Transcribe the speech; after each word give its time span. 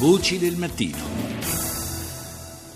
Voci 0.00 0.38
del 0.38 0.56
mattino. 0.56 0.98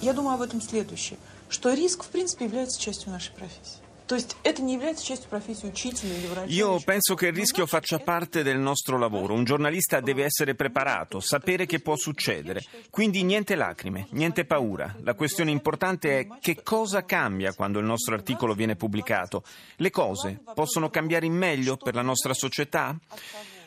Я 0.01 0.15
думаю 0.15 0.35
об 0.37 0.43
этом 0.43 0.63
следующее, 0.63 1.19
что 1.51 1.75
риск, 1.75 2.05
в 2.05 2.09
принципе, 2.09 2.47
является 2.47 2.81
частью 2.81 3.11
нашей 3.11 3.33
профессии. 3.33 3.81
То 4.07 4.17
есть 4.17 4.37
это 4.43 4.61
не 4.61 4.73
является 4.73 5.07
частью 5.07 5.29
профессии 5.29 5.69
учителя 5.69 6.13
или 6.17 6.27
врача. 6.27 6.53
Io 6.53 6.81
penso 6.85 7.15
che 7.15 7.29
il 7.29 7.33
rischio 7.33 7.67
faccia 7.67 8.01
parte 8.01 8.43
del 8.43 8.59
nostro 8.59 8.99
lavoro. 8.99 9.35
Un 9.35 9.45
giornalista 9.45 10.01
deve 10.01 10.25
essere 10.25 10.57
preparato, 10.57 11.21
sapere 11.21 11.65
che 11.65 11.79
può 11.79 11.95
succedere. 11.95 12.61
Quindi 12.91 13.23
niente 13.23 13.55
lacrime, 13.55 14.09
niente 14.11 14.47
paura. 14.47 14.97
La 15.03 15.15
questione 15.15 15.53
importante 15.53 16.19
è 16.19 16.27
che 16.41 16.61
cosa 16.63 17.05
cambia 17.05 17.53
quando 17.53 17.79
il 17.79 17.85
nostro 17.85 18.15
articolo 18.15 18.55
viene 18.55 18.75
pubblicato. 18.75 19.45
Le 19.77 19.91
cose 19.91 20.41
possono 20.55 20.91
cambiare 20.91 21.27
in 21.27 21.35
meglio 21.35 21.77
per 21.77 21.95
la 21.95 22.03
nostra 22.03 22.35
società? 22.35 22.99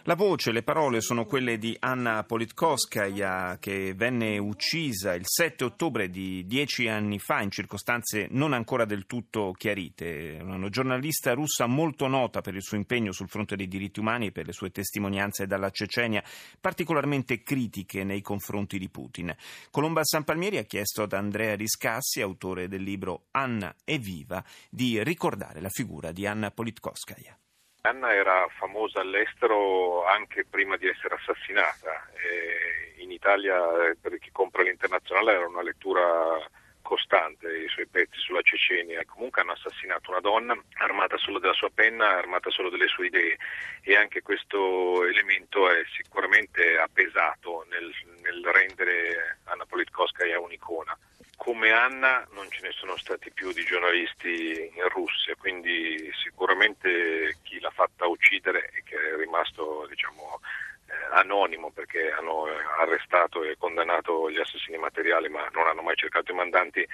La 0.08 0.14
voce, 0.14 0.52
le 0.52 0.62
parole 0.62 1.02
sono 1.02 1.26
quelle 1.26 1.58
di 1.58 1.76
Anna 1.80 2.24
Politkovskaya 2.24 3.58
che 3.60 3.92
venne 3.92 4.38
uccisa 4.38 5.12
il 5.12 5.24
7 5.26 5.64
ottobre 5.64 6.08
di 6.08 6.46
dieci 6.46 6.88
anni 6.88 7.18
fa 7.18 7.42
in 7.42 7.50
circostanze 7.50 8.26
non 8.30 8.54
ancora 8.54 8.86
del 8.86 9.04
tutto 9.04 9.52
chiarite. 9.52 10.38
Una 10.40 10.70
giornalista 10.70 11.34
russa 11.34 11.66
molto 11.66 12.06
nota 12.06 12.40
per 12.40 12.54
il 12.54 12.62
suo 12.62 12.78
impegno 12.78 13.12
sul 13.12 13.28
fronte 13.28 13.54
dei 13.54 13.68
diritti 13.68 14.00
umani 14.00 14.28
e 14.28 14.32
per 14.32 14.46
le 14.46 14.52
sue 14.52 14.70
testimonianze 14.70 15.46
dalla 15.46 15.68
Cecenia, 15.68 16.24
particolarmente 16.58 17.42
critiche 17.42 18.02
nei 18.02 18.22
confronti 18.22 18.78
di 18.78 18.88
Putin. 18.88 19.36
Colomba 19.70 20.04
San 20.04 20.24
Palmieri 20.24 20.56
ha 20.56 20.62
chiesto 20.62 21.02
ad 21.02 21.12
Andrea 21.12 21.54
Riscassi, 21.54 22.22
autore 22.22 22.66
del 22.66 22.82
libro 22.82 23.26
Anna 23.32 23.74
è 23.84 23.98
viva, 23.98 24.42
di 24.70 25.02
ricordare 25.04 25.60
la 25.60 25.68
figura 25.68 26.12
di 26.12 26.26
Anna 26.26 26.50
Politkovskaya. 26.50 27.38
Anna 27.82 28.12
era 28.12 28.46
famosa 28.56 29.00
all'estero 29.00 30.04
anche 30.06 30.44
prima 30.44 30.76
di 30.76 30.88
essere 30.88 31.14
assassinata. 31.14 32.08
E 32.14 33.00
in 33.02 33.10
Italia, 33.10 33.56
per 34.00 34.18
chi 34.18 34.30
compra 34.30 34.62
l'internazionale, 34.62 35.32
era 35.32 35.46
una 35.46 35.62
lettura 35.62 36.38
costante 36.82 37.46
i 37.54 37.68
suoi 37.68 37.86
pezzi 37.86 38.18
sulla 38.18 38.40
Cecenia. 38.42 39.04
Comunque 39.06 39.42
hanno 39.42 39.52
assassinato 39.52 40.10
una 40.10 40.20
donna 40.20 40.58
armata 40.78 41.16
solo 41.18 41.38
della 41.38 41.52
sua 41.52 41.70
penna, 41.72 42.16
armata 42.16 42.50
solo 42.50 42.70
delle 42.70 42.88
sue 42.88 43.06
idee 43.06 43.36
e 43.82 43.94
anche 43.96 44.22
questo 44.22 45.04
elemento 45.04 45.70
è 45.70 45.82
sicuramente 45.94 46.78
ha 46.78 46.88
pesato 46.92 47.66
nel, 47.68 47.92
nel 48.22 48.44
rendere 48.52 49.38
Anna 49.44 49.66
Politkovskaya 49.66 50.40
un'icona 50.40 50.96
come 51.38 51.70
Anna 51.70 52.26
non 52.32 52.50
ce 52.50 52.60
ne 52.62 52.72
sono 52.72 52.96
stati 52.98 53.30
più 53.30 53.52
di 53.52 53.64
giornalisti 53.64 54.70
in 54.74 54.88
Russia, 54.88 55.36
quindi 55.36 56.10
sicuramente 56.22 57.38
chi 57.42 57.60
l'ha 57.60 57.70
fatta 57.70 58.06
uccidere 58.06 58.70
e 58.74 58.82
che 58.82 58.96
è 58.96 59.16
rimasto 59.16 59.86
diciamo, 59.88 60.40
eh, 60.88 61.14
anonimo 61.58 61.70
perché 61.70 62.10
hanno 62.10 62.44
arrestato 62.80 63.42
e 63.42 63.56
condannato 63.58 64.30
gli 64.30 64.38
assassini 64.38 64.78
materiali 64.78 65.28
ma 65.28 65.48
non 65.52 65.66
hanno 65.66 65.82
mai 65.82 65.96
cercato 65.96 66.32
i 66.32 66.34
mandanti, 66.34 66.86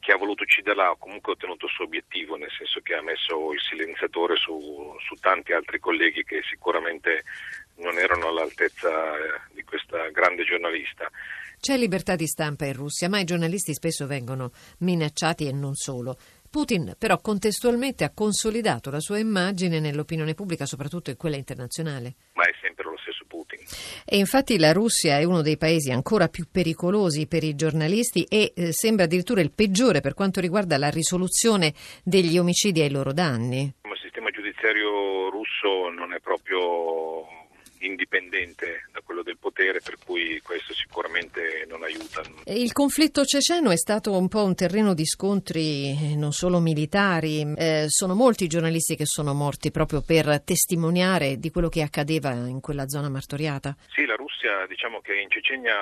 chi 0.00 0.10
ha 0.10 0.16
voluto 0.16 0.42
ucciderla 0.42 0.90
ha 0.90 0.96
comunque 0.98 1.32
ottenuto 1.32 1.66
il 1.66 1.72
suo 1.72 1.84
obiettivo, 1.84 2.36
nel 2.36 2.50
senso 2.50 2.80
che 2.80 2.94
ha 2.94 3.02
messo 3.02 3.52
il 3.52 3.60
silenziatore 3.60 4.36
su, 4.36 4.94
su 4.98 5.14
tanti 5.20 5.52
altri 5.52 5.78
colleghi 5.78 6.24
che 6.24 6.42
sicuramente 6.42 7.22
non 7.76 7.96
erano 7.96 8.28
all'altezza 8.28 9.16
eh, 9.16 9.40
di 9.52 9.62
questa 9.62 10.08
grande 10.10 10.44
giornalista. 10.44 11.08
C'è 11.60 11.76
libertà 11.76 12.14
di 12.14 12.26
stampa 12.26 12.66
in 12.66 12.74
Russia, 12.74 13.08
ma 13.08 13.18
i 13.18 13.24
giornalisti 13.24 13.74
spesso 13.74 14.06
vengono 14.06 14.52
minacciati 14.78 15.46
e 15.46 15.52
non 15.52 15.74
solo. 15.74 16.16
Putin 16.48 16.94
però 16.98 17.18
contestualmente 17.18 18.04
ha 18.04 18.10
consolidato 18.10 18.90
la 18.90 19.00
sua 19.00 19.18
immagine 19.18 19.80
nell'opinione 19.80 20.34
pubblica, 20.34 20.66
soprattutto 20.66 21.10
in 21.10 21.16
quella 21.16 21.36
internazionale. 21.36 22.14
Ma 22.34 22.44
è 22.44 22.54
sempre 22.60 22.84
lo 22.84 22.96
stesso 22.98 23.24
Putin. 23.26 23.58
E 24.04 24.16
infatti 24.18 24.58
la 24.58 24.72
Russia 24.72 25.18
è 25.18 25.24
uno 25.24 25.42
dei 25.42 25.56
paesi 25.56 25.90
ancora 25.90 26.28
più 26.28 26.46
pericolosi 26.50 27.26
per 27.26 27.44
i 27.44 27.54
giornalisti 27.54 28.24
e 28.24 28.52
eh, 28.54 28.72
sembra 28.72 29.04
addirittura 29.04 29.40
il 29.40 29.52
peggiore 29.52 30.00
per 30.00 30.14
quanto 30.14 30.40
riguarda 30.40 30.78
la 30.78 30.88
risoluzione 30.88 31.74
degli 32.02 32.38
omicidi 32.38 32.80
ai 32.80 32.90
loro 32.90 33.12
danni. 33.12 33.72
Il 33.82 33.98
sistema 34.00 34.30
giudiziario 34.30 35.28
russo 35.30 35.90
non 35.90 36.12
è 36.12 36.20
proprio 36.20 37.26
indipendente 37.80 38.88
da 38.92 39.00
quello 39.04 39.22
del 39.22 39.36
potere, 39.38 39.80
per 39.80 39.96
cui 40.04 40.40
questo 40.42 40.74
sicuramente 40.74 41.64
non 41.68 41.82
aiuta. 41.82 42.07
Il 42.44 42.72
conflitto 42.72 43.24
ceceno 43.24 43.70
è 43.70 43.76
stato 43.76 44.16
un 44.16 44.28
po' 44.28 44.44
un 44.44 44.54
terreno 44.54 44.94
di 44.94 45.06
scontri 45.06 45.90
eh, 45.90 46.16
non 46.16 46.32
solo 46.32 46.60
militari, 46.60 47.54
eh, 47.56 47.86
sono 47.88 48.14
molti 48.14 48.44
i 48.44 48.48
giornalisti 48.48 48.96
che 48.96 49.06
sono 49.06 49.34
morti 49.34 49.70
proprio 49.70 50.02
per 50.02 50.42
testimoniare 50.42 51.38
di 51.38 51.50
quello 51.50 51.68
che 51.68 51.82
accadeva 51.82 52.32
in 52.32 52.60
quella 52.60 52.88
zona 52.88 53.08
martoriata. 53.08 53.76
Sì, 53.88 54.04
la 54.06 54.14
Russia 54.14 54.66
diciamo 54.66 55.00
che 55.00 55.18
in 55.18 55.30
Cecenia 55.30 55.74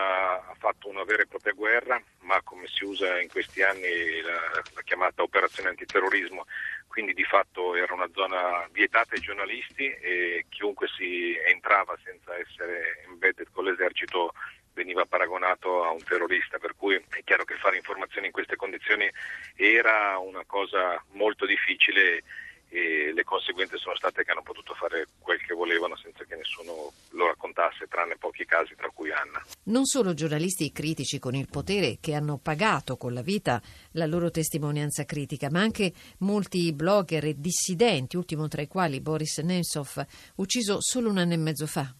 ha 0.48 0.54
fatto 0.58 0.88
una 0.88 1.04
vera 1.04 1.22
e 1.22 1.26
propria 1.26 1.52
guerra, 1.52 2.00
ma 2.20 2.40
come 2.42 2.66
si 2.66 2.84
usa 2.84 3.20
in 3.20 3.28
questi 3.28 3.62
anni 3.62 4.20
la, 4.22 4.60
la 4.74 4.82
chiamata 4.82 5.22
operazione 5.22 5.70
antiterrorismo, 5.70 6.46
quindi 6.86 7.12
di 7.12 7.24
fatto 7.24 7.74
era 7.74 7.92
una 7.92 8.08
zona 8.14 8.66
vietata 8.72 9.14
ai 9.14 9.20
giornalisti 9.20 9.84
e 9.84 10.46
chiunque 10.48 10.88
si 10.96 11.36
entrava 11.46 11.96
senza 12.02 12.36
essere 12.38 13.04
embedded 13.06 13.48
con 13.52 13.64
l'esercito 13.64 14.32
veniva 14.76 15.06
paragonato 15.06 15.82
a 15.82 15.90
un 15.90 16.04
terrorista, 16.04 16.58
per 16.58 16.76
cui 16.76 16.94
è 16.94 17.24
chiaro 17.24 17.44
che 17.44 17.56
fare 17.56 17.78
informazioni 17.78 18.26
in 18.26 18.32
queste 18.32 18.56
condizioni 18.56 19.10
era 19.56 20.18
una 20.18 20.44
cosa 20.44 21.02
molto 21.12 21.46
difficile 21.46 22.22
e 22.68 23.12
le 23.14 23.24
conseguenze 23.24 23.78
sono 23.78 23.94
state 23.94 24.22
che 24.22 24.32
hanno 24.32 24.42
potuto 24.42 24.74
fare 24.74 25.06
quel 25.18 25.40
che 25.40 25.54
volevano 25.54 25.96
senza 25.96 26.24
che 26.24 26.36
nessuno 26.36 26.92
lo 27.10 27.26
raccontasse, 27.26 27.86
tranne 27.88 28.16
pochi 28.18 28.44
casi, 28.44 28.74
tra 28.74 28.90
cui 28.92 29.10
Anna. 29.10 29.42
Non 29.64 29.86
solo 29.86 30.12
giornalisti 30.12 30.72
critici 30.72 31.18
con 31.18 31.34
il 31.34 31.48
potere 31.48 31.98
che 32.00 32.14
hanno 32.14 32.38
pagato 32.38 32.96
con 32.96 33.14
la 33.14 33.22
vita 33.22 33.62
la 33.92 34.06
loro 34.06 34.30
testimonianza 34.30 35.04
critica, 35.04 35.48
ma 35.50 35.60
anche 35.60 35.92
molti 36.18 36.72
blogger 36.74 37.24
e 37.24 37.34
dissidenti, 37.38 38.16
ultimo 38.16 38.46
tra 38.48 38.60
i 38.60 38.68
quali 38.68 39.00
Boris 39.00 39.38
Nemtsov, 39.38 40.04
ucciso 40.36 40.80
solo 40.80 41.08
un 41.08 41.18
anno 41.18 41.32
e 41.32 41.38
mezzo 41.38 41.66
fa. 41.66 41.94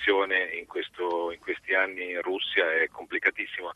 L'opposizione 0.00 0.56
in, 0.56 0.66
questo, 0.66 1.30
in 1.30 1.38
questi 1.40 1.74
anni 1.74 2.12
in 2.12 2.22
Russia 2.22 2.72
è 2.72 2.88
complicatissimo 2.88 3.72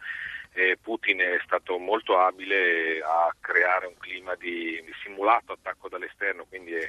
eh, 0.54 0.78
Putin 0.80 1.18
è 1.18 1.40
stato 1.44 1.78
molto 1.78 2.18
abile 2.18 3.00
a 3.02 3.34
creare 3.40 3.86
un 3.86 3.94
clima 3.98 4.36
di, 4.36 4.80
di 4.84 4.92
simulato 5.02 5.52
attacco 5.52 5.88
dall'esterno, 5.88 6.46
quindi 6.48 6.72
è, 6.74 6.88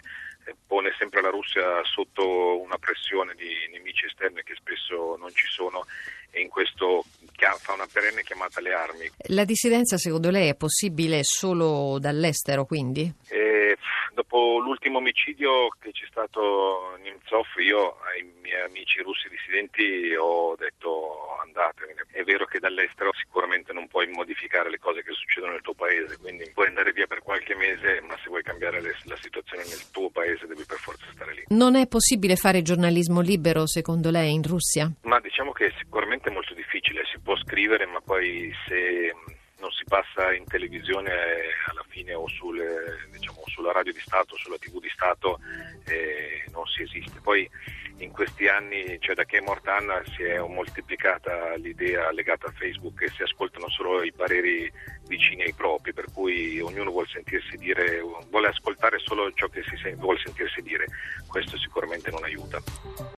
pone 0.68 0.94
sempre 1.00 1.22
la 1.22 1.30
Russia 1.30 1.84
sotto 1.84 2.62
una 2.62 2.78
pressione 2.78 3.34
di 3.34 3.68
nemici 3.72 4.06
esterni 4.06 4.44
che 4.44 4.54
spesso 4.56 5.16
non 5.18 5.34
ci 5.34 5.48
sono 5.48 5.86
e 6.30 6.42
in 6.42 6.50
questo 6.50 7.04
fa 7.60 7.74
una 7.74 7.88
perenne 7.92 8.24
chiamata 8.24 8.60
alle 8.60 8.74
armi. 8.74 9.12
La 9.30 9.46
dissidenza 9.46 9.98
secondo 9.98 10.30
lei 10.30 10.50
è 10.50 10.56
possibile 10.56 11.22
solo 11.24 11.98
dall'estero 12.00 12.66
quindi? 12.66 13.12
Eh, 13.30 13.35
dopo 14.16 14.58
l'ultimo 14.60 14.98
omicidio 14.98 15.68
che 15.80 15.92
c'è 15.92 16.06
stato 16.10 16.98
Nemtsov 17.04 17.46
io 17.60 18.00
ai 18.14 18.24
miei 18.42 18.62
amici 18.62 19.02
russi 19.02 19.28
dissidenti 19.30 20.16
ho 20.16 20.56
detto 20.56 21.38
andatevene. 21.44 22.08
È 22.12 22.24
vero 22.24 22.46
che 22.46 22.60
dall'estero 22.60 23.12
sicuramente 23.14 23.74
non 23.74 23.88
puoi 23.88 24.08
modificare 24.08 24.70
le 24.70 24.80
cose 24.80 25.04
che 25.04 25.12
succedono 25.12 25.52
nel 25.52 25.62
tuo 25.62 25.74
paese, 25.74 26.18
quindi 26.18 26.50
puoi 26.54 26.68
andare 26.68 26.94
via 26.94 27.06
per 27.06 27.22
qualche 27.22 27.56
mese, 27.56 28.02
ma 28.08 28.16
se 28.18 28.30
vuoi 28.30 28.42
cambiare 28.42 28.82
la 28.82 29.18
situazione 29.18 29.64
nel 29.66 29.92
tuo 29.92 30.10
paese 30.10 30.48
devi 30.48 30.64
per 30.66 30.78
forza 30.78 31.06
stare 31.12 31.34
lì. 31.34 31.44
Non 31.50 31.76
è 31.76 31.86
possibile 31.88 32.38
fare 32.38 32.62
giornalismo 32.62 33.20
libero 33.20 33.68
secondo 33.68 34.10
lei 34.10 34.34
in 34.34 34.44
Russia? 34.44 34.90
Ma 35.04 35.20
diciamo 35.20 35.52
che 35.52 35.68
è 35.68 35.74
sicuramente 35.78 36.32
molto 36.32 36.54
difficile, 36.54 37.04
si 37.12 37.20
può 37.20 37.36
scrivere, 37.36 37.86
ma 37.86 38.00
poi 38.00 38.52
se 38.66 39.14
non 39.66 39.74
si 39.74 39.84
passa 39.86 40.32
in 40.32 40.46
televisione 40.46 41.12
alla 41.66 41.84
fine 41.88 42.14
o 42.14 42.28
sulle, 42.28 43.08
diciamo, 43.12 43.42
sulla 43.48 43.72
radio 43.72 43.92
di 43.92 44.00
Stato, 44.00 44.38
sulla 44.38 44.60
TV 44.60 44.80
di 44.80 44.90
Stato, 44.90 45.40
eh, 45.86 46.46
non 46.52 46.68
si 46.68 46.84
esiste. 46.84 47.20
Poi 47.20 47.50
in 47.98 48.12
questi 48.12 48.48
anni, 48.48 48.98
cioè 49.00 49.16
da 49.16 49.24
che 49.24 49.40
è 49.40 49.42
morta 49.42 49.78
Anna, 49.78 50.04
si 50.16 50.22
è 50.22 50.38
moltiplicata 50.38 51.56
l'idea 51.56 52.12
legata 52.12 52.48
a 52.48 52.52
Facebook 52.52 53.00
che 53.00 53.10
si 53.10 53.24
ascoltano 53.24 53.68
solo 53.70 54.04
i 54.04 54.12
pareri 54.12 54.72
vicini 55.08 55.42
ai 55.42 55.54
propri, 55.54 55.94
per 55.94 56.06
cui 56.14 56.60
ognuno 56.60 56.92
vuole 56.92 57.08
sentirsi 57.08 57.58
dire, 57.58 58.02
vuole 58.30 58.50
ascoltare 58.50 59.00
solo 59.00 59.32
ciò 59.34 59.48
che 59.48 59.64
si 59.64 59.92
vuole 59.94 60.20
sentirsi 60.24 60.62
dire. 60.62 60.86
Questo 61.26 61.58
sicuramente 61.58 62.12
non 62.12 62.24
aiuta. 62.24 62.62